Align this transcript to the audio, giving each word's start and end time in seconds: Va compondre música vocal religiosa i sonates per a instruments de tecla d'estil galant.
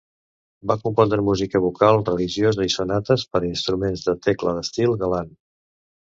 Va 0.69 0.75
compondre 0.85 1.25
música 1.27 1.61
vocal 1.65 2.01
religiosa 2.07 2.67
i 2.71 2.73
sonates 2.77 3.27
per 3.35 3.43
a 3.45 3.47
instruments 3.51 4.09
de 4.09 4.17
tecla 4.31 4.57
d'estil 4.59 4.99
galant. 5.05 5.33